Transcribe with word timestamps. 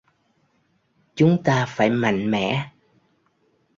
chúng 1.15 1.41
ta 1.43 1.65
phải 1.69 1.89
mạnh 1.89 2.31
mẽ 2.31 2.71